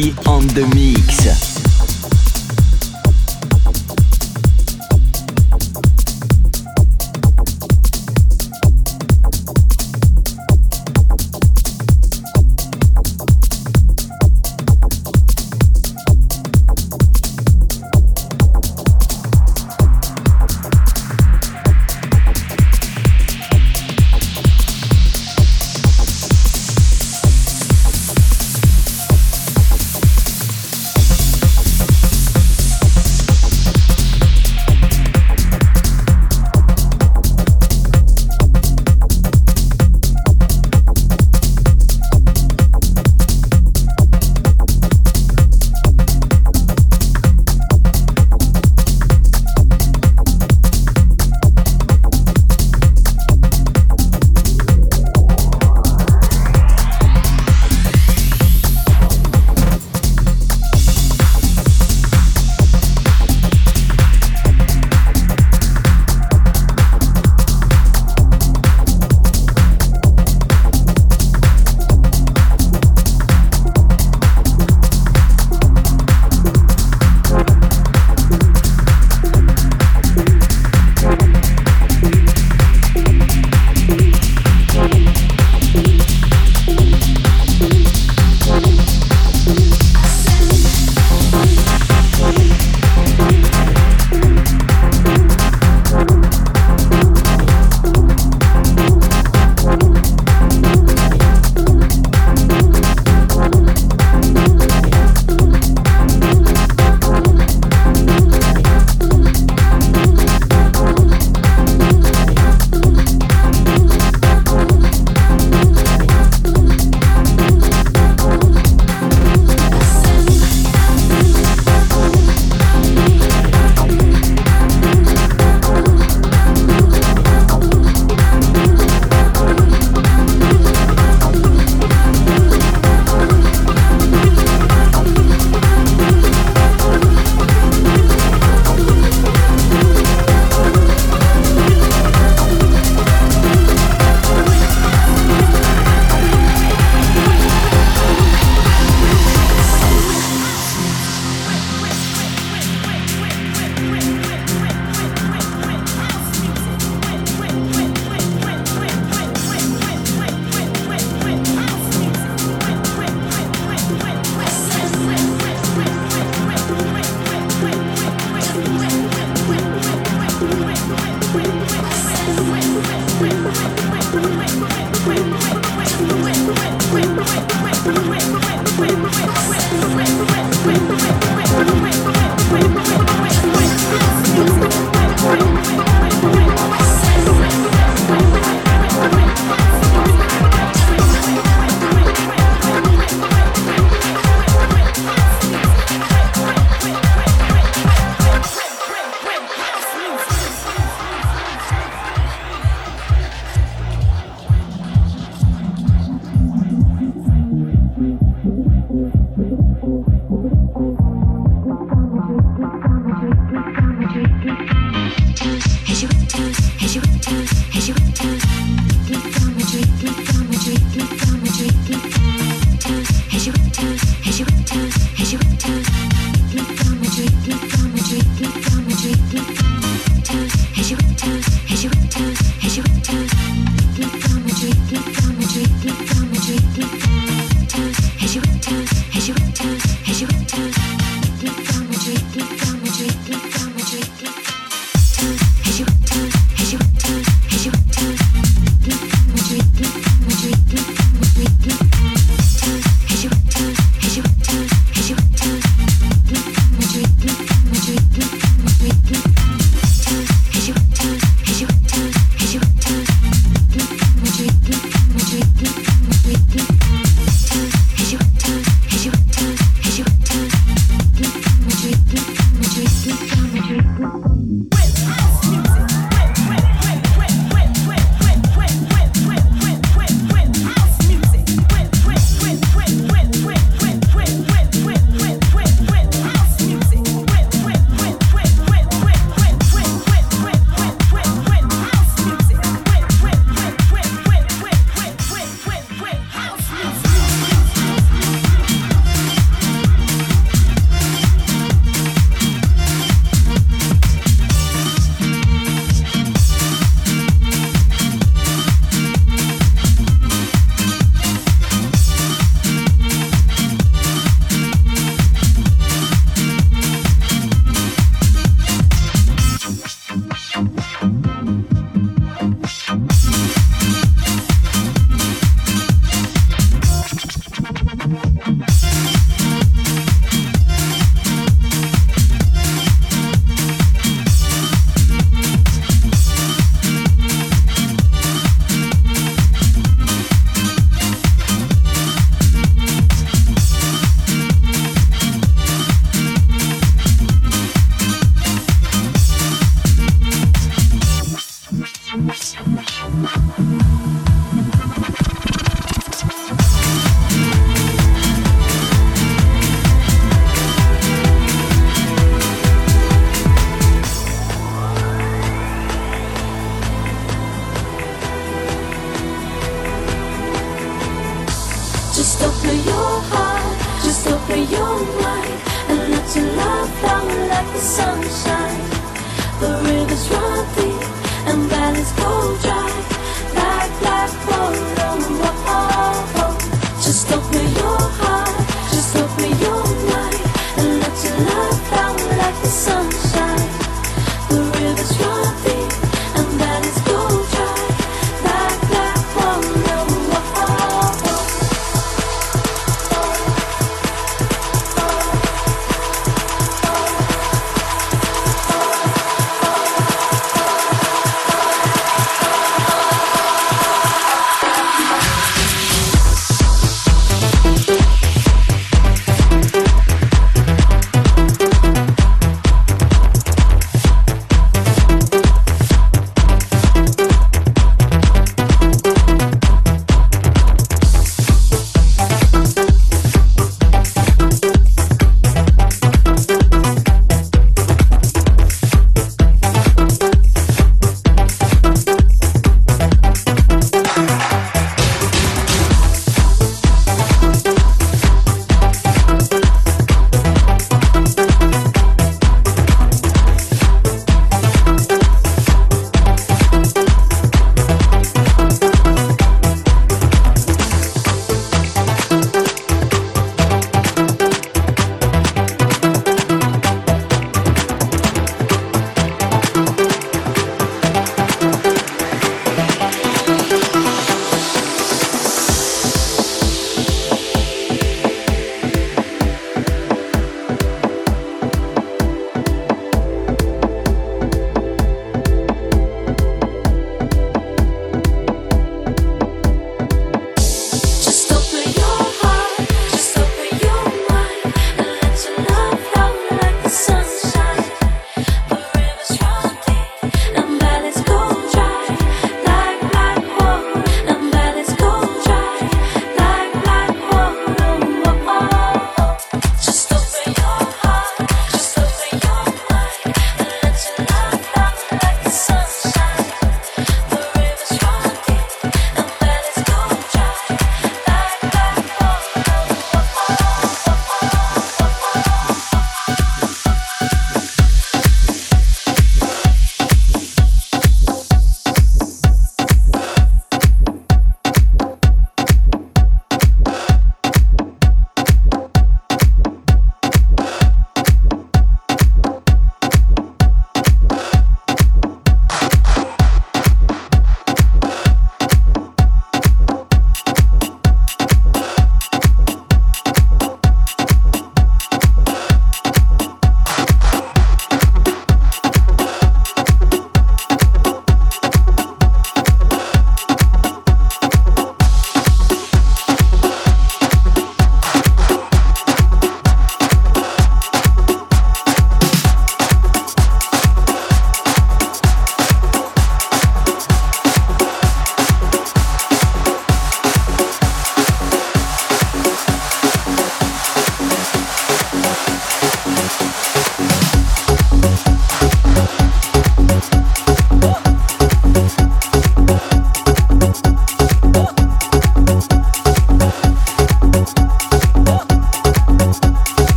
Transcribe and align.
On 0.00 0.46
the 0.54 0.66
mix. 0.74 0.89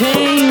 Look 0.00 0.41